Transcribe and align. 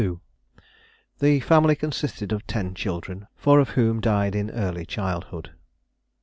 The 1.19 1.41
family 1.41 1.75
consisted 1.75 2.31
of 2.31 2.47
ten 2.47 2.73
children, 2.73 3.27
four 3.35 3.59
of 3.59 3.69
whom 3.77 3.99
died 4.01 4.33
in 4.33 4.49
early 4.49 4.83
childhood. 4.83 5.51